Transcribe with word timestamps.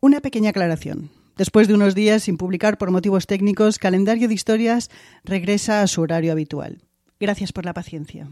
Una 0.00 0.20
pequeña 0.20 0.50
aclaración. 0.50 1.10
Después 1.36 1.66
de 1.66 1.74
unos 1.74 1.96
días 1.96 2.22
sin 2.22 2.36
publicar 2.36 2.78
por 2.78 2.92
motivos 2.92 3.26
técnicos, 3.26 3.80
Calendario 3.80 4.28
de 4.28 4.34
Historias 4.34 4.90
regresa 5.24 5.82
a 5.82 5.88
su 5.88 6.02
horario 6.02 6.30
habitual. 6.30 6.82
Gracias 7.18 7.52
por 7.52 7.64
la 7.64 7.74
paciencia. 7.74 8.28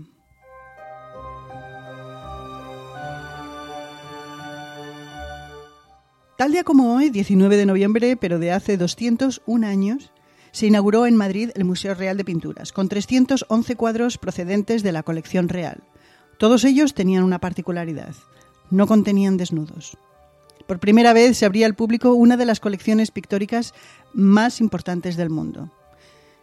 Tal 6.38 6.52
día 6.52 6.62
como 6.62 6.94
hoy, 6.94 7.10
19 7.10 7.56
de 7.56 7.66
noviembre, 7.66 8.16
pero 8.16 8.38
de 8.38 8.52
hace 8.52 8.76
201 8.76 9.66
años, 9.66 10.12
se 10.52 10.66
inauguró 10.66 11.06
en 11.06 11.16
Madrid 11.16 11.50
el 11.56 11.64
Museo 11.64 11.94
Real 11.94 12.16
de 12.16 12.24
Pinturas, 12.24 12.72
con 12.72 12.88
311 12.88 13.74
cuadros 13.74 14.18
procedentes 14.18 14.84
de 14.84 14.92
la 14.92 15.02
colección 15.02 15.48
real. 15.48 15.82
Todos 16.38 16.64
ellos 16.64 16.94
tenían 16.94 17.24
una 17.24 17.40
particularidad. 17.40 18.14
No 18.70 18.86
contenían 18.86 19.36
desnudos. 19.36 19.98
Por 20.66 20.80
primera 20.80 21.12
vez 21.12 21.38
se 21.38 21.46
abría 21.46 21.66
al 21.66 21.74
público 21.74 22.12
una 22.12 22.36
de 22.36 22.44
las 22.44 22.60
colecciones 22.60 23.10
pictóricas 23.10 23.72
más 24.12 24.60
importantes 24.60 25.16
del 25.16 25.30
mundo. 25.30 25.70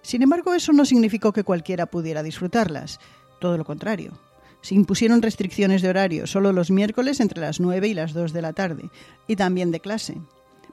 Sin 0.02 0.22
embargo, 0.22 0.54
eso 0.54 0.72
no 0.74 0.86
significó 0.86 1.34
que 1.34 1.44
cualquiera 1.44 1.86
pudiera 1.86 2.24
disfrutarlas. 2.24 3.00
Todo 3.40 3.58
lo 3.58 3.66
contrario. 3.66 4.14
Se 4.62 4.76
impusieron 4.76 5.22
restricciones 5.22 5.82
de 5.82 5.90
horario, 5.90 6.26
solo 6.26 6.54
los 6.54 6.72
miércoles 6.72 7.20
entre 7.20 7.42
las 7.42 7.60
9 7.60 7.90
y 7.90 7.94
las 7.94 8.14
2 8.14 8.32
de 8.32 8.42
la 8.42 8.54
tarde, 8.54 8.90
y 9.28 9.36
también 9.36 9.72
de 9.72 9.82
clase. 9.82 10.22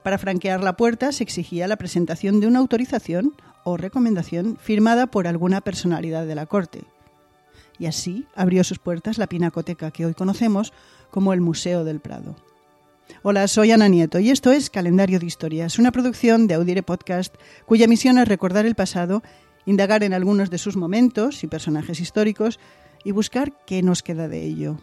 Para 0.04 0.18
franquear 0.18 0.62
la 0.62 0.76
puerta 0.76 1.10
se 1.10 1.24
exigía 1.24 1.66
la 1.66 1.76
presentación 1.76 2.40
de 2.40 2.46
una 2.46 2.60
autorización 2.60 3.34
o 3.64 3.76
recomendación 3.76 4.56
firmada 4.56 5.08
por 5.08 5.26
alguna 5.26 5.60
personalidad 5.60 6.24
de 6.24 6.36
la 6.36 6.46
corte. 6.46 6.84
Y 7.78 7.86
así 7.86 8.26
abrió 8.36 8.62
sus 8.62 8.78
puertas 8.78 9.18
la 9.18 9.26
pinacoteca 9.26 9.90
que 9.90 10.06
hoy 10.06 10.14
conocemos 10.14 10.72
como 11.10 11.32
el 11.32 11.40
Museo 11.40 11.82
del 11.82 12.00
Prado. 12.00 12.36
Hola, 13.22 13.48
soy 13.48 13.70
Ana 13.70 13.88
Nieto 13.88 14.18
y 14.18 14.30
esto 14.30 14.50
es 14.50 14.70
Calendario 14.70 15.18
de 15.18 15.26
Historias, 15.26 15.78
una 15.78 15.92
producción 15.92 16.46
de 16.46 16.54
Audire 16.54 16.82
Podcast 16.82 17.34
cuya 17.66 17.86
misión 17.86 18.18
es 18.18 18.26
recordar 18.26 18.64
el 18.64 18.74
pasado, 18.74 19.22
indagar 19.66 20.02
en 20.02 20.14
algunos 20.14 20.48
de 20.48 20.58
sus 20.58 20.76
momentos 20.76 21.44
y 21.44 21.46
personajes 21.46 22.00
históricos 22.00 22.58
y 23.04 23.12
buscar 23.12 23.52
qué 23.66 23.82
nos 23.82 24.02
queda 24.02 24.26
de 24.28 24.42
ello. 24.42 24.78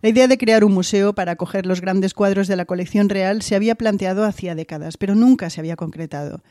La 0.00 0.10
idea 0.10 0.28
de 0.28 0.38
crear 0.38 0.64
un 0.64 0.74
museo 0.74 1.14
para 1.14 1.32
acoger 1.32 1.66
los 1.66 1.80
grandes 1.80 2.14
cuadros 2.14 2.46
de 2.46 2.56
la 2.56 2.66
colección 2.66 3.08
real 3.08 3.42
se 3.42 3.56
había 3.56 3.74
planteado 3.74 4.24
hacía 4.24 4.54
décadas, 4.54 4.96
pero 4.96 5.14
nunca 5.14 5.50
se 5.50 5.60
había 5.60 5.76
concretado. 5.76 6.42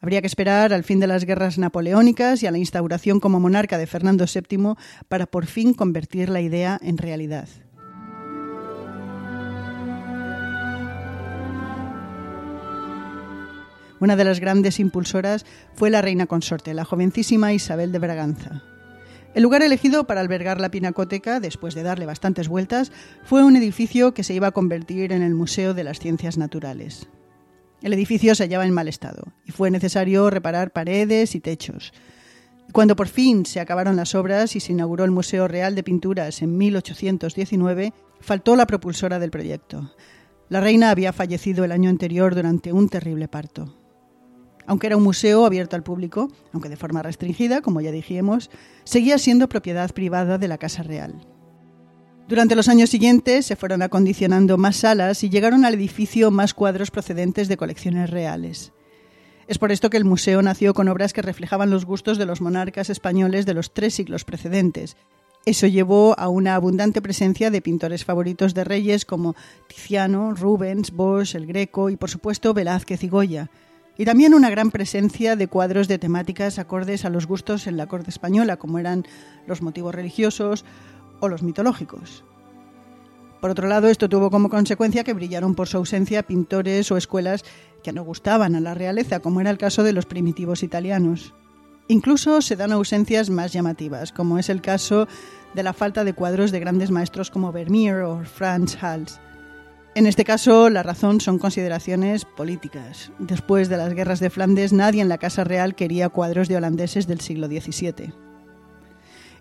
Habría 0.00 0.20
que 0.20 0.28
esperar 0.28 0.72
al 0.72 0.84
fin 0.84 1.00
de 1.00 1.06
las 1.06 1.24
guerras 1.24 1.58
napoleónicas 1.58 2.42
y 2.42 2.46
a 2.46 2.50
la 2.50 2.58
instauración 2.58 3.20
como 3.20 3.40
monarca 3.40 3.78
de 3.78 3.86
Fernando 3.86 4.26
VII 4.32 4.74
para 5.08 5.26
por 5.26 5.46
fin 5.46 5.74
convertir 5.74 6.28
la 6.28 6.40
idea 6.40 6.78
en 6.82 6.96
realidad. 6.96 7.48
Una 14.00 14.16
de 14.16 14.24
las 14.24 14.40
grandes 14.40 14.80
impulsoras 14.80 15.44
fue 15.74 15.90
la 15.90 16.00
reina 16.00 16.26
consorte, 16.26 16.72
la 16.72 16.86
jovencísima 16.86 17.52
Isabel 17.52 17.92
de 17.92 17.98
Braganza. 17.98 18.62
El 19.34 19.44
lugar 19.44 19.62
elegido 19.62 20.04
para 20.04 20.20
albergar 20.20 20.60
la 20.60 20.70
pinacoteca, 20.70 21.38
después 21.38 21.74
de 21.74 21.84
darle 21.84 22.06
bastantes 22.06 22.48
vueltas, 22.48 22.90
fue 23.24 23.44
un 23.44 23.54
edificio 23.56 24.12
que 24.12 24.24
se 24.24 24.34
iba 24.34 24.48
a 24.48 24.52
convertir 24.52 25.12
en 25.12 25.22
el 25.22 25.34
Museo 25.34 25.74
de 25.74 25.84
las 25.84 26.00
Ciencias 26.00 26.36
Naturales. 26.36 27.08
El 27.82 27.92
edificio 27.92 28.34
se 28.34 28.44
hallaba 28.44 28.66
en 28.66 28.72
mal 28.72 28.88
estado 28.88 29.22
y 29.46 29.52
fue 29.52 29.70
necesario 29.70 30.28
reparar 30.30 30.72
paredes 30.72 31.34
y 31.34 31.40
techos. 31.40 31.92
Cuando 32.72 32.96
por 32.96 33.08
fin 33.08 33.46
se 33.46 33.60
acabaron 33.60 33.96
las 33.96 34.14
obras 34.14 34.56
y 34.56 34.60
se 34.60 34.72
inauguró 34.72 35.04
el 35.04 35.10
Museo 35.10 35.46
Real 35.46 35.74
de 35.74 35.82
Pinturas 35.82 36.42
en 36.42 36.56
1819, 36.56 37.92
faltó 38.20 38.56
la 38.56 38.66
propulsora 38.66 39.18
del 39.18 39.30
proyecto. 39.30 39.94
La 40.48 40.60
reina 40.60 40.90
había 40.90 41.12
fallecido 41.12 41.64
el 41.64 41.72
año 41.72 41.90
anterior 41.90 42.34
durante 42.34 42.72
un 42.72 42.88
terrible 42.88 43.28
parto. 43.28 43.79
Aunque 44.70 44.86
era 44.86 44.96
un 44.96 45.02
museo 45.02 45.46
abierto 45.46 45.74
al 45.74 45.82
público, 45.82 46.30
aunque 46.52 46.68
de 46.68 46.76
forma 46.76 47.02
restringida, 47.02 47.60
como 47.60 47.80
ya 47.80 47.90
dijimos, 47.90 48.50
seguía 48.84 49.18
siendo 49.18 49.48
propiedad 49.48 49.90
privada 49.90 50.38
de 50.38 50.46
la 50.46 50.58
Casa 50.58 50.84
Real. 50.84 51.12
Durante 52.28 52.54
los 52.54 52.68
años 52.68 52.88
siguientes 52.88 53.46
se 53.46 53.56
fueron 53.56 53.82
acondicionando 53.82 54.58
más 54.58 54.76
salas 54.76 55.24
y 55.24 55.28
llegaron 55.28 55.64
al 55.64 55.74
edificio 55.74 56.30
más 56.30 56.54
cuadros 56.54 56.92
procedentes 56.92 57.48
de 57.48 57.56
colecciones 57.56 58.10
reales. 58.10 58.72
Es 59.48 59.58
por 59.58 59.72
esto 59.72 59.90
que 59.90 59.96
el 59.96 60.04
museo 60.04 60.40
nació 60.40 60.72
con 60.72 60.86
obras 60.86 61.12
que 61.12 61.22
reflejaban 61.22 61.70
los 61.70 61.84
gustos 61.84 62.16
de 62.16 62.26
los 62.26 62.40
monarcas 62.40 62.90
españoles 62.90 63.46
de 63.46 63.54
los 63.54 63.74
tres 63.74 63.94
siglos 63.94 64.24
precedentes. 64.24 64.96
Eso 65.46 65.66
llevó 65.66 66.14
a 66.16 66.28
una 66.28 66.54
abundante 66.54 67.02
presencia 67.02 67.50
de 67.50 67.60
pintores 67.60 68.04
favoritos 68.04 68.54
de 68.54 68.62
reyes 68.62 69.04
como 69.04 69.34
Tiziano, 69.66 70.32
Rubens, 70.32 70.92
Bosch, 70.92 71.34
el 71.34 71.46
Greco 71.46 71.90
y 71.90 71.96
por 71.96 72.08
supuesto 72.08 72.54
Velázquez 72.54 73.02
y 73.02 73.08
Goya 73.08 73.50
y 74.00 74.06
también 74.06 74.32
una 74.32 74.48
gran 74.48 74.70
presencia 74.70 75.36
de 75.36 75.46
cuadros 75.46 75.86
de 75.86 75.98
temáticas 75.98 76.58
acordes 76.58 77.04
a 77.04 77.10
los 77.10 77.26
gustos 77.26 77.66
en 77.66 77.76
la 77.76 77.86
corte 77.86 78.08
española, 78.08 78.56
como 78.56 78.78
eran 78.78 79.04
los 79.46 79.60
motivos 79.60 79.94
religiosos 79.94 80.64
o 81.20 81.28
los 81.28 81.42
mitológicos. 81.42 82.24
Por 83.42 83.50
otro 83.50 83.68
lado, 83.68 83.88
esto 83.88 84.08
tuvo 84.08 84.30
como 84.30 84.48
consecuencia 84.48 85.04
que 85.04 85.12
brillaron 85.12 85.54
por 85.54 85.68
su 85.68 85.76
ausencia 85.76 86.22
pintores 86.22 86.90
o 86.90 86.96
escuelas 86.96 87.44
que 87.84 87.92
no 87.92 88.02
gustaban 88.02 88.56
a 88.56 88.60
la 88.60 88.72
realeza, 88.72 89.20
como 89.20 89.42
era 89.42 89.50
el 89.50 89.58
caso 89.58 89.82
de 89.82 89.92
los 89.92 90.06
primitivos 90.06 90.62
italianos. 90.62 91.34
Incluso 91.86 92.40
se 92.40 92.56
dan 92.56 92.72
ausencias 92.72 93.28
más 93.28 93.52
llamativas, 93.52 94.12
como 94.12 94.38
es 94.38 94.48
el 94.48 94.62
caso 94.62 95.08
de 95.52 95.62
la 95.62 95.74
falta 95.74 96.04
de 96.04 96.14
cuadros 96.14 96.52
de 96.52 96.60
grandes 96.60 96.90
maestros 96.90 97.30
como 97.30 97.52
Vermeer 97.52 98.00
o 98.04 98.24
Franz 98.24 98.82
Hals. 98.82 99.20
En 100.00 100.06
este 100.06 100.24
caso, 100.24 100.70
la 100.70 100.82
razón 100.82 101.20
son 101.20 101.38
consideraciones 101.38 102.24
políticas. 102.24 103.12
Después 103.18 103.68
de 103.68 103.76
las 103.76 103.92
guerras 103.92 104.18
de 104.18 104.30
Flandes, 104.30 104.72
nadie 104.72 105.02
en 105.02 105.10
la 105.10 105.18
Casa 105.18 105.44
Real 105.44 105.74
quería 105.74 106.08
cuadros 106.08 106.48
de 106.48 106.56
holandeses 106.56 107.06
del 107.06 107.20
siglo 107.20 107.48
XVII. 107.48 108.14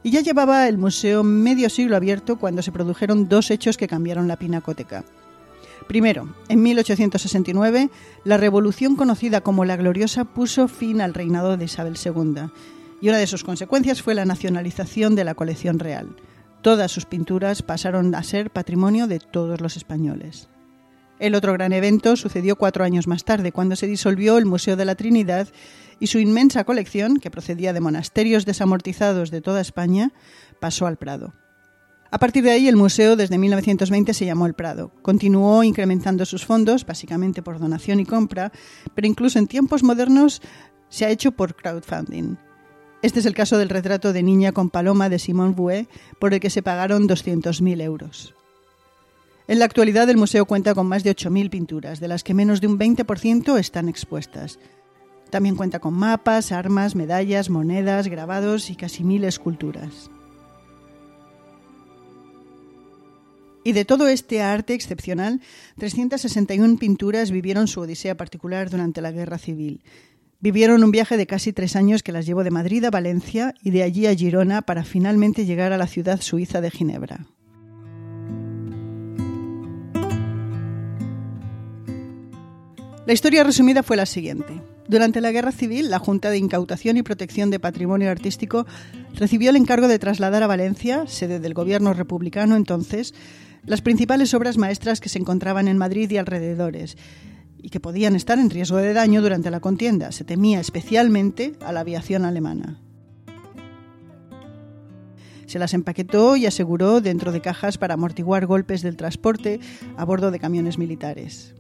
Y 0.04 0.12
ya 0.12 0.20
llevaba 0.20 0.68
el 0.68 0.78
museo 0.78 1.24
medio 1.24 1.70
siglo 1.70 1.96
abierto 1.96 2.36
cuando 2.36 2.62
se 2.62 2.74
produjeron 2.74 3.30
dos 3.30 3.52
hechos 3.52 3.78
que 3.78 3.88
cambiaron 3.88 4.28
la 4.28 4.36
pinacoteca. 4.36 5.06
Primero, 5.88 6.36
en 6.50 6.62
1869, 6.62 7.90
la 8.26 8.36
revolución 8.36 8.98
conocida 8.98 9.40
como 9.40 9.64
la 9.64 9.78
Gloriosa 9.78 10.26
puso 10.26 10.68
fin 10.68 11.00
al 11.00 11.14
reinado 11.14 11.56
de 11.56 11.64
Isabel 11.64 11.96
II, 12.04 12.50
y 13.00 13.08
una 13.08 13.18
de 13.18 13.28
sus 13.28 13.46
consecuencias 13.46 14.02
fue 14.02 14.14
la 14.14 14.26
nacionalización 14.26 15.16
de 15.16 15.24
la 15.24 15.36
colección 15.36 15.80
real. 15.80 16.18
Todas 16.62 16.92
sus 16.92 17.06
pinturas 17.06 17.62
pasaron 17.62 18.14
a 18.16 18.24
ser 18.24 18.52
patrimonio 18.52 19.08
de 19.08 19.20
todos 19.20 19.62
los 19.62 19.78
españoles. 19.78 20.50
El 21.18 21.36
otro 21.36 21.54
gran 21.54 21.74
evento 21.74 22.16
sucedió 22.16 22.58
cuatro 22.58 22.84
años 22.84 23.08
más 23.08 23.24
tarde, 23.24 23.52
cuando 23.52 23.76
se 23.76 23.88
disolvió 23.88 24.38
el 24.38 24.46
Museo 24.46 24.76
de 24.76 24.86
la 24.86 24.96
Trinidad 24.96 25.48
y 26.00 26.08
su 26.08 26.20
inmensa 26.20 26.64
colección, 26.64 27.18
que 27.18 27.32
procedía 27.32 27.74
de 27.74 27.82
monasterios 27.82 28.46
desamortizados 28.46 29.32
de 29.32 29.42
toda 29.42 29.62
España, 29.62 30.12
pasó 30.60 30.86
al 30.86 30.98
Prado. 30.98 31.34
A 32.12 32.20
partir 32.20 32.44
de 32.44 32.52
ahí, 32.52 32.68
el 32.68 32.76
museo 32.76 33.16
desde 33.16 33.38
1920 33.38 34.14
se 34.14 34.26
llamó 34.26 34.46
El 34.46 34.56
Prado. 34.56 34.92
Continuó 35.02 35.64
incrementando 35.64 36.26
sus 36.26 36.46
fondos, 36.46 36.86
básicamente 36.86 37.44
por 37.44 37.60
donación 37.60 38.00
y 38.00 38.06
compra, 38.06 38.52
pero 38.96 39.08
incluso 39.08 39.40
en 39.40 39.48
tiempos 39.48 39.84
modernos 39.84 40.42
se 40.90 41.06
ha 41.06 41.10
hecho 41.10 41.32
por 41.32 41.56
crowdfunding. 41.56 42.38
Este 43.02 43.20
es 43.20 43.26
el 43.26 43.34
caso 43.34 43.58
del 43.58 43.70
retrato 43.70 44.12
de 44.12 44.24
niña 44.24 44.52
con 44.52 44.70
paloma 44.70 45.10
de 45.10 45.20
Simone 45.20 45.54
Bouet, 45.54 45.88
por 46.20 46.34
el 46.34 46.40
que 46.40 46.50
se 46.50 46.62
pagaron 46.62 47.08
200.000 47.08 47.82
euros. 47.82 48.36
En 49.48 49.60
la 49.60 49.66
actualidad 49.66 50.10
el 50.10 50.18
museo 50.18 50.46
cuenta 50.46 50.76
con 50.76 50.88
más 50.88 51.04
de 51.04 51.16
8.000 51.16 51.50
pinturas, 51.50 52.00
de 52.00 52.08
las 52.08 52.24
que 52.24 52.34
menos 52.34 52.62
de 52.62 52.68
un 52.68 52.78
20% 52.78 53.58
están 53.58 53.90
expuestas. 53.90 54.60
También 55.30 55.56
cuenta 55.56 55.80
con 55.80 55.94
mapas, 55.94 56.52
armas, 56.52 56.96
medallas, 56.96 57.50
monedas, 57.50 58.08
grabados 58.08 58.70
y 58.70 58.76
casi 58.76 59.04
mil 59.04 59.24
esculturas. 59.24 60.10
Y 63.64 63.74
de 63.74 63.86
todo 63.86 64.08
este 64.08 64.42
arte 64.42 64.74
excepcional, 64.74 65.42
361 65.78 66.78
pinturas 66.78 67.30
vivieron 67.30 67.68
su 67.68 67.82
odisea 67.82 68.16
particular 68.16 68.70
durante 68.70 69.02
la 69.02 69.12
Guerra 69.12 69.38
Civil, 69.38 69.82
Vivieron 70.42 70.86
un 70.86 70.92
viaje 70.92 71.18
de 71.18 71.28
casi 71.28 71.52
tres 71.52 71.76
años 71.76 72.02
que 72.02 72.14
las 72.14 72.26
llevó 72.26 72.46
de 72.46 72.52
Madrid 72.52 72.86
a 72.86 72.92
Valencia 72.92 73.54
y 73.62 73.72
de 73.72 73.84
allí 73.84 74.08
a 74.08 74.16
Girona 74.16 74.62
para 74.62 74.86
finalmente 74.86 75.46
llegar 75.46 75.74
a 75.74 75.78
la 75.78 75.86
ciudad 75.86 76.22
suiza 76.22 76.62
de 76.62 76.72
Ginebra. 76.72 77.26
La 83.06 83.14
historia 83.14 83.44
resumida 83.44 83.84
fue 83.84 83.98
la 83.98 84.06
siguiente. 84.06 84.62
Durante 84.88 85.20
la 85.20 85.34
Guerra 85.34 85.52
Civil, 85.52 85.90
la 85.90 86.00
Junta 86.00 86.30
de 86.30 86.38
Incautación 86.38 86.96
y 86.96 87.04
Protección 87.04 87.50
de 87.50 87.60
Patrimonio 87.60 88.10
Artístico 88.10 88.66
recibió 89.16 89.50
el 89.50 89.58
encargo 89.58 89.90
de 89.90 90.00
trasladar 90.00 90.44
a 90.44 90.48
Valencia, 90.48 91.06
sede 91.08 91.42
del 91.42 91.54
gobierno 91.54 91.94
republicano 91.94 92.56
entonces, 92.56 93.14
las 93.66 93.82
principales 93.82 94.34
obras 94.34 94.58
maestras 94.58 95.02
que 95.02 95.10
se 95.10 95.20
encontraban 95.20 95.68
en 95.68 95.78
Madrid 95.78 96.10
y 96.10 96.18
alrededores, 96.18 96.98
y 97.62 97.70
que 97.70 97.80
podían 97.80 98.16
estar 98.16 98.40
en 98.40 98.50
riesgo 98.50 98.78
de 98.78 98.94
daño 98.94 99.22
durante 99.22 99.52
la 99.52 99.60
contienda. 99.60 100.12
Se 100.12 100.24
temía 100.24 100.60
especialmente 100.60 101.54
a 101.62 101.72
la 101.72 101.82
aviación 101.82 102.26
alemana. 102.26 102.80
Se 105.46 105.58
las 105.58 105.74
empaquetó 105.74 106.36
y 106.36 106.46
aseguró 106.46 107.02
dentro 107.02 107.32
de 107.32 107.42
cajas 107.42 107.80
para 107.80 107.96
amortiguar 107.96 108.46
golpes 108.46 108.84
del 108.84 108.98
transporte 108.98 109.60
a 109.98 110.06
bordo 110.06 110.30
de 110.30 110.40
camiones 110.40 110.78
militares. 110.78 111.56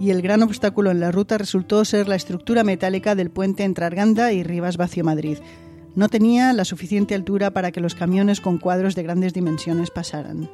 Y 0.00 0.10
el 0.10 0.22
gran 0.22 0.42
obstáculo 0.42 0.90
en 0.90 0.98
la 0.98 1.12
ruta 1.12 1.36
resultó 1.36 1.84
ser 1.84 2.08
la 2.08 2.16
estructura 2.16 2.64
metálica 2.64 3.14
del 3.14 3.30
puente 3.30 3.64
entre 3.64 3.84
Arganda 3.84 4.32
y 4.32 4.42
Rivas 4.42 4.78
Vacio 4.78 5.04
Madrid. 5.04 5.36
No 5.94 6.08
tenía 6.08 6.52
la 6.54 6.64
suficiente 6.64 7.14
altura 7.14 7.50
para 7.50 7.72
que 7.72 7.80
los 7.80 7.94
camiones 7.94 8.40
con 8.40 8.56
cuadros 8.56 8.94
de 8.94 9.02
grandes 9.02 9.34
dimensiones 9.34 9.90
pasaran. 9.90 10.48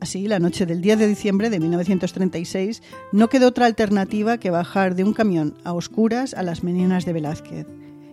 Así, 0.00 0.28
la 0.28 0.38
noche 0.38 0.64
del 0.64 0.80
10 0.80 0.98
de 1.00 1.08
diciembre 1.08 1.50
de 1.50 1.58
1936 1.58 2.82
no 3.10 3.28
quedó 3.28 3.48
otra 3.48 3.66
alternativa 3.66 4.38
que 4.38 4.50
bajar 4.50 4.94
de 4.94 5.02
un 5.02 5.12
camión 5.12 5.54
a 5.64 5.72
oscuras 5.72 6.34
a 6.34 6.44
las 6.44 6.62
meninas 6.62 7.04
de 7.04 7.12
Velázquez 7.12 7.66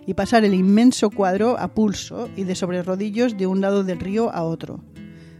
y 0.07 0.15
pasar 0.15 0.45
el 0.45 0.55
inmenso 0.55 1.11
cuadro 1.11 1.59
a 1.59 1.73
pulso 1.73 2.29
y 2.35 2.43
de 2.43 2.55
sobre 2.55 2.81
rodillos 2.81 3.37
de 3.37 3.47
un 3.47 3.61
lado 3.61 3.83
del 3.83 3.99
río 3.99 4.31
a 4.31 4.43
otro. 4.43 4.83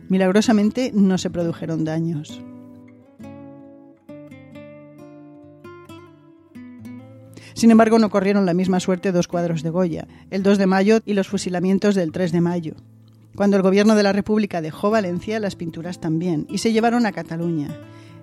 Milagrosamente 0.08 0.92
no 0.94 1.18
se 1.18 1.32
produjeron 1.32 1.84
daños. 1.84 2.42
Sin 7.56 7.72
embargo, 7.72 7.98
no 7.98 8.10
corrieron 8.10 8.46
la 8.46 8.54
misma 8.54 8.80
suerte 8.80 9.12
dos 9.12 9.28
cuadros 9.28 9.64
de 9.64 9.70
Goya, 9.70 10.08
el 10.30 10.44
2 10.44 10.58
de 10.58 10.68
mayo 10.68 11.00
y 11.06 11.14
los 11.14 11.28
fusilamientos 11.28 11.96
del 11.96 12.12
3 12.12 12.34
de 12.34 12.42
mayo. 12.42 12.76
Cuando 13.36 13.58
el 13.58 13.64
gobierno 13.64 13.96
de 13.96 14.04
la 14.04 14.14
República 14.14 14.62
dejó 14.62 14.90
Valencia, 14.90 15.42
las 15.42 15.56
pinturas 15.56 16.00
también, 16.00 16.48
y 16.50 16.60
se 16.60 16.72
llevaron 16.72 17.06
a 17.06 17.12
Cataluña. 17.12 17.68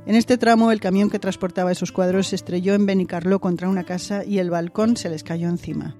En 0.06 0.14
este 0.14 0.38
tramo, 0.38 0.72
el 0.72 0.80
camión 0.80 1.10
que 1.10 1.18
transportaba 1.18 1.70
esos 1.70 1.92
cuadros 1.92 2.28
se 2.28 2.36
estrelló 2.36 2.74
en 2.74 2.86
Benicarló 2.86 3.38
contra 3.38 3.68
una 3.68 3.84
casa 3.84 4.24
y 4.24 4.38
el 4.38 4.50
balcón 4.50 4.96
se 4.96 5.10
les 5.10 5.22
cayó 5.22 5.48
encima. 5.48 5.96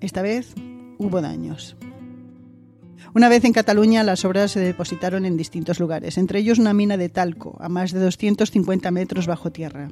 Esta 0.00 0.22
vez 0.22 0.54
hubo 0.98 1.20
daños. 1.20 1.76
Una 3.14 3.28
vez 3.28 3.44
en 3.44 3.52
Cataluña, 3.52 4.04
las 4.04 4.24
obras 4.24 4.52
se 4.52 4.60
depositaron 4.60 5.26
en 5.26 5.36
distintos 5.36 5.80
lugares, 5.80 6.16
entre 6.16 6.38
ellos 6.38 6.58
una 6.58 6.72
mina 6.72 6.96
de 6.96 7.08
talco, 7.08 7.58
a 7.60 7.68
más 7.68 7.92
de 7.92 8.00
250 8.00 8.90
metros 8.92 9.26
bajo 9.26 9.50
tierra. 9.50 9.90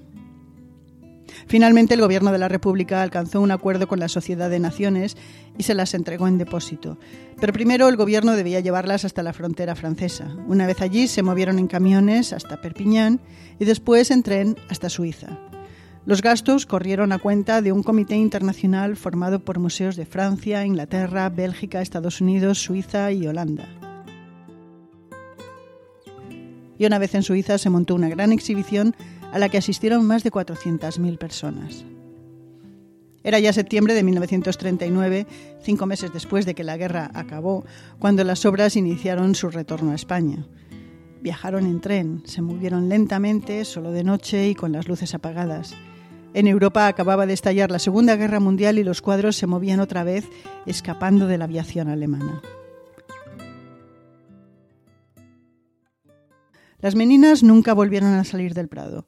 Finalmente, 1.50 1.94
el 1.94 2.00
Gobierno 2.00 2.31
de 2.31 2.38
la 2.38 2.47
República 2.47 3.02
alcanzó 3.02 3.41
un 3.41 3.50
acuerdo 3.50 3.88
con 3.88 3.99
la 3.99 4.06
Sociedad 4.06 4.49
de 4.49 4.61
Naciones 4.61 5.17
y 5.58 5.64
se 5.64 5.75
las 5.75 5.94
entregó 5.94 6.29
en 6.29 6.38
depósito. 6.38 6.97
Pero 7.41 7.52
primero 7.52 7.88
el 7.88 7.97
Gobierno 7.97 8.37
debía 8.37 8.61
llevarlas 8.61 9.05
hasta 9.05 9.25
la 9.25 9.32
frontera 9.32 9.75
francesa. 9.75 10.32
Una 10.47 10.69
vez 10.69 10.81
allí, 10.81 11.08
se 11.08 11.25
movieron 11.25 11.58
en 11.58 11.67
camiones 11.67 12.32
hasta 12.32 12.61
Perpiñán 12.61 13.20
y 13.58 13.64
después 13.64 14.12
en 14.12 14.23
tren 14.23 14.56
hasta 14.69 14.88
Suiza. 14.88 15.41
Los 16.06 16.23
gastos 16.23 16.67
corrieron 16.67 17.11
a 17.11 17.19
cuenta 17.19 17.62
de 17.62 17.73
un 17.73 17.82
comité 17.82 18.14
internacional 18.14 18.97
formado 18.97 19.44
por 19.44 19.58
museos 19.58 19.97
de 19.97 20.06
Francia, 20.06 20.64
Inglaterra, 20.64 21.29
Bélgica, 21.31 21.82
Estados 21.82 22.20
Unidos, 22.20 22.62
Suiza 22.62 23.11
y 23.11 23.26
Holanda. 23.26 23.69
Y 26.79 26.87
una 26.87 27.00
vez 27.00 27.12
en 27.17 27.25
Suiza 27.25 27.58
se 27.58 27.70
montó 27.70 27.97
una 27.97 28.08
gran 28.08 28.31
exhibición 28.31 28.94
a 29.32 29.38
la 29.38 29.49
que 29.49 29.59
asistieron 29.59 30.05
más 30.05 30.23
de 30.23 30.31
400.000 30.31 31.19
personas. 31.19 31.85
Era 33.23 33.38
ya 33.38 33.53
septiembre 33.53 33.94
de 33.94 34.03
1939, 34.03 35.27
cinco 35.62 35.87
meses 35.87 36.12
después 36.12 36.47
de 36.47 36.55
que 36.55 36.65
la 36.65 36.79
guerra 36.79 37.11
acabó, 37.12 37.65
cuando 37.99 38.25
las 38.25 38.47
obras 38.47 38.77
iniciaron 38.77 39.35
su 39.35 39.50
retorno 39.50 39.93
a 39.93 39.94
España. 39.94 40.47
Viajaron 41.21 41.67
en 41.67 41.82
tren, 41.82 42.23
se 42.25 42.41
movieron 42.41 42.88
lentamente, 42.88 43.67
solo 43.67 43.93
de 43.93 44.05
noche 44.05 44.49
y 44.49 44.55
con 44.55 44.73
las 44.73 44.88
luces 44.88 45.15
apagadas. 45.15 45.76
En 46.33 46.47
Europa 46.47 46.87
acababa 46.87 47.26
de 47.26 47.35
estallar 47.35 47.71
la 47.71 47.79
Segunda 47.79 48.17
Guerra 48.17 48.41
Mundial 48.41 48.79
y 48.79 48.85
los 48.85 49.03
cuadros 49.03 49.37
se 49.37 49.47
movían 49.47 49.81
otra 49.81 50.03
vez, 50.03 50.26
escapando 50.65 51.26
de 51.26 51.37
la 51.37 51.44
aviación 51.44 51.88
alemana. 51.88 52.41
Las 56.81 56.94
meninas 56.94 57.43
nunca 57.43 57.75
volvieron 57.75 58.15
a 58.15 58.25
salir 58.25 58.55
del 58.55 58.69
Prado. 58.69 59.06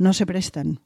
No 0.00 0.14
se 0.14 0.24
prestan. 0.24 0.80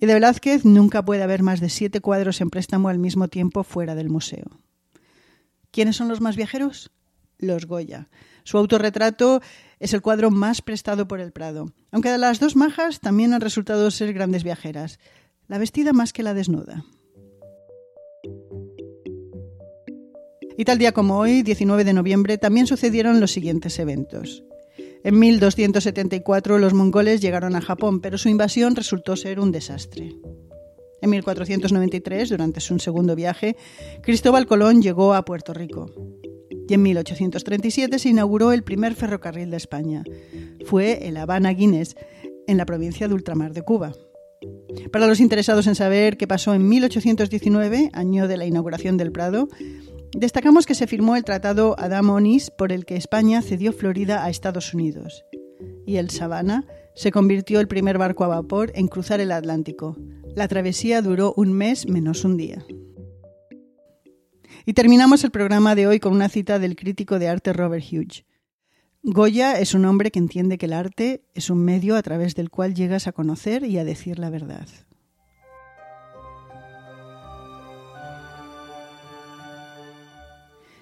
Y 0.00 0.06
de 0.06 0.14
Velázquez 0.14 0.64
nunca 0.64 1.04
puede 1.04 1.22
haber 1.22 1.44
más 1.44 1.60
de 1.60 1.68
siete 1.68 2.00
cuadros 2.00 2.40
en 2.40 2.50
préstamo 2.50 2.88
al 2.88 2.98
mismo 2.98 3.28
tiempo 3.28 3.62
fuera 3.62 3.94
del 3.94 4.10
museo. 4.10 4.58
¿Quiénes 5.70 5.94
son 5.94 6.08
los 6.08 6.20
más 6.20 6.34
viajeros? 6.34 6.90
Los 7.38 7.66
Goya. 7.66 8.08
Su 8.42 8.58
autorretrato 8.58 9.40
es 9.78 9.94
el 9.94 10.02
cuadro 10.02 10.32
más 10.32 10.62
prestado 10.62 11.06
por 11.06 11.20
el 11.20 11.30
Prado, 11.30 11.72
aunque 11.92 12.10
de 12.10 12.18
las 12.18 12.40
dos 12.40 12.56
majas 12.56 12.98
también 12.98 13.34
han 13.34 13.40
resultado 13.40 13.88
ser 13.92 14.12
grandes 14.12 14.42
viajeras, 14.42 14.98
la 15.46 15.58
vestida 15.58 15.92
más 15.92 16.12
que 16.12 16.24
la 16.24 16.34
desnuda. 16.34 16.84
Y 20.58 20.64
tal 20.64 20.78
día 20.78 20.90
como 20.90 21.18
hoy, 21.18 21.44
19 21.44 21.84
de 21.84 21.92
noviembre, 21.92 22.36
también 22.36 22.66
sucedieron 22.66 23.20
los 23.20 23.30
siguientes 23.30 23.78
eventos. 23.78 24.42
En 25.06 25.20
1274 25.20 26.58
los 26.58 26.74
mongoles 26.74 27.20
llegaron 27.20 27.54
a 27.54 27.60
Japón, 27.60 28.00
pero 28.00 28.18
su 28.18 28.28
invasión 28.28 28.74
resultó 28.74 29.14
ser 29.14 29.38
un 29.38 29.52
desastre. 29.52 30.16
En 31.00 31.10
1493, 31.10 32.28
durante 32.30 32.58
su 32.58 32.76
segundo 32.80 33.14
viaje, 33.14 33.54
Cristóbal 34.02 34.48
Colón 34.48 34.82
llegó 34.82 35.14
a 35.14 35.24
Puerto 35.24 35.54
Rico. 35.54 35.92
Y 36.68 36.74
en 36.74 36.82
1837 36.82 38.00
se 38.00 38.08
inauguró 38.08 38.50
el 38.50 38.64
primer 38.64 38.96
ferrocarril 38.96 39.48
de 39.48 39.58
España. 39.58 40.02
Fue 40.64 41.06
el 41.06 41.18
Habana 41.18 41.50
Guinness, 41.50 41.94
en 42.48 42.56
la 42.56 42.66
provincia 42.66 43.06
de 43.06 43.14
Ultramar 43.14 43.52
de 43.52 43.62
Cuba. 43.62 43.92
Para 44.90 45.06
los 45.06 45.20
interesados 45.20 45.68
en 45.68 45.76
saber 45.76 46.16
qué 46.16 46.26
pasó 46.26 46.52
en 46.52 46.68
1819, 46.68 47.90
año 47.92 48.26
de 48.26 48.36
la 48.36 48.46
inauguración 48.46 48.96
del 48.96 49.12
Prado, 49.12 49.46
Destacamos 50.16 50.64
que 50.64 50.74
se 50.74 50.86
firmó 50.86 51.14
el 51.14 51.24
Tratado 51.24 51.76
Adam-Onis 51.78 52.50
por 52.50 52.72
el 52.72 52.86
que 52.86 52.96
España 52.96 53.42
cedió 53.42 53.74
Florida 53.74 54.24
a 54.24 54.30
Estados 54.30 54.72
Unidos. 54.72 55.26
Y 55.84 55.96
el 55.96 56.08
Savannah 56.08 56.64
se 56.94 57.12
convirtió 57.12 57.60
el 57.60 57.68
primer 57.68 57.98
barco 57.98 58.24
a 58.24 58.28
vapor 58.28 58.72
en 58.74 58.88
cruzar 58.88 59.20
el 59.20 59.30
Atlántico. 59.30 59.94
La 60.34 60.48
travesía 60.48 61.02
duró 61.02 61.34
un 61.36 61.52
mes 61.52 61.86
menos 61.86 62.24
un 62.24 62.38
día. 62.38 62.64
Y 64.64 64.72
terminamos 64.72 65.22
el 65.22 65.30
programa 65.30 65.74
de 65.74 65.86
hoy 65.86 66.00
con 66.00 66.14
una 66.14 66.30
cita 66.30 66.58
del 66.58 66.76
crítico 66.76 67.18
de 67.18 67.28
arte 67.28 67.52
Robert 67.52 67.84
Hughes. 67.84 68.24
Goya 69.02 69.60
es 69.60 69.74
un 69.74 69.84
hombre 69.84 70.10
que 70.10 70.18
entiende 70.18 70.56
que 70.56 70.64
el 70.64 70.72
arte 70.72 71.24
es 71.34 71.50
un 71.50 71.62
medio 71.62 71.94
a 71.94 72.02
través 72.02 72.34
del 72.34 72.48
cual 72.48 72.74
llegas 72.74 73.06
a 73.06 73.12
conocer 73.12 73.66
y 73.66 73.76
a 73.76 73.84
decir 73.84 74.18
la 74.18 74.30
verdad. 74.30 74.66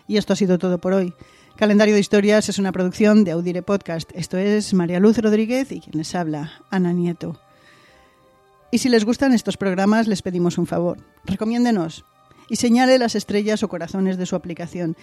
Y 0.06 0.16
esto 0.16 0.32
ha 0.32 0.36
sido 0.36 0.58
todo 0.58 0.78
por 0.78 0.92
hoy. 0.92 1.14
Calendario 1.56 1.94
de 1.94 2.00
Historias 2.00 2.48
es 2.48 2.58
una 2.58 2.72
producción 2.72 3.24
de 3.24 3.30
Audire 3.30 3.62
Podcast. 3.62 4.10
Esto 4.14 4.38
es 4.38 4.74
María 4.74 5.00
Luz 5.00 5.18
Rodríguez 5.18 5.70
y 5.72 5.80
quien 5.80 5.96
les 5.96 6.14
habla, 6.14 6.52
Ana 6.70 6.92
Nieto. 6.92 7.40
Y 8.70 8.78
si 8.78 8.88
les 8.88 9.04
gustan 9.04 9.32
estos 9.32 9.56
programas, 9.56 10.08
les 10.08 10.22
pedimos 10.22 10.58
un 10.58 10.66
favor. 10.66 10.98
Recomiéndenos 11.24 12.04
y 12.48 12.56
señale 12.56 12.98
las 12.98 13.14
estrellas 13.14 13.62
o 13.62 13.68
corazones 13.68 14.18
de 14.18 14.26
su 14.26 14.36
aplicación. 14.36 14.96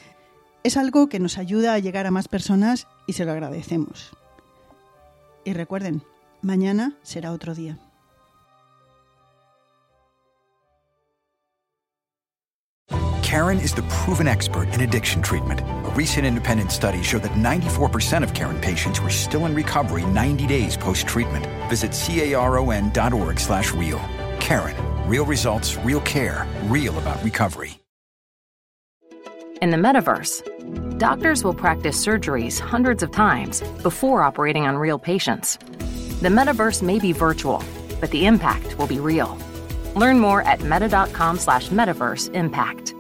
Es 0.64 0.78
algo 0.78 1.10
que 1.10 1.20
nos 1.20 1.38
ayuda 1.38 1.74
a 1.74 1.80
llegar 1.80 2.06
a 2.06 2.12
más 2.12 2.28
personas 2.28 2.88
y 3.08 3.14
se 3.14 3.26
lo 3.26 3.32
agradecemos. 3.32 4.12
Y 5.46 5.54
recuerden, 5.54 6.04
mañana 6.42 6.98
será 7.02 7.32
otro 7.32 7.56
día. 7.56 7.80
Karen 13.32 13.62
is 13.62 13.74
the 13.74 13.84
proven 13.84 14.28
expert 14.28 14.68
in 14.74 14.82
addiction 14.82 15.22
treatment. 15.22 15.62
A 15.62 15.92
recent 15.96 16.26
independent 16.26 16.70
study 16.70 17.02
showed 17.02 17.24
that 17.24 17.32
94% 17.32 18.24
of 18.24 18.34
Karen 18.34 18.60
patients 18.60 19.00
were 19.00 19.10
still 19.10 19.46
in 19.46 19.56
recovery 19.56 20.06
90 20.06 20.48
days 20.48 20.76
post-treatment. 20.76 21.46
Visit 21.70 21.94
caron.org 21.94 23.40
slash 23.40 23.72
real. 23.72 24.02
Karen, 24.42 24.76
real 25.08 25.24
results, 25.24 25.78
real 25.78 26.02
care, 26.02 26.46
real 26.64 27.00
about 27.00 27.24
recovery. 27.24 27.80
In 29.62 29.70
the 29.70 29.78
metaverse, 29.78 30.98
doctors 30.98 31.42
will 31.42 31.54
practice 31.54 32.06
surgeries 32.06 32.60
hundreds 32.60 33.02
of 33.02 33.12
times 33.12 33.62
before 33.82 34.24
operating 34.24 34.68
on 34.68 34.76
real 34.76 35.00
patients. 35.00 35.56
The 36.22 36.28
metaverse 36.28 36.82
may 36.82 37.00
be 37.00 37.14
virtual, 37.14 37.64
but 38.02 38.12
the 38.12 38.26
impact 38.26 38.78
will 38.78 38.88
be 38.88 39.00
real. 39.00 39.38
Learn 39.96 40.20
more 40.20 40.42
at 40.42 40.62
meta.com 40.62 41.40
slash 41.40 41.70
metaverse 41.70 42.30
impact. 42.34 42.94